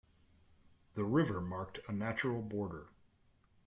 The 0.95 1.03
river 1.03 1.39
marked 1.39 1.77
a 1.87 1.91
natural 1.91 2.41
border. 2.41 2.87